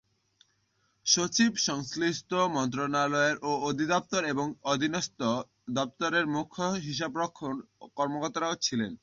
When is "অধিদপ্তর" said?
3.69-4.21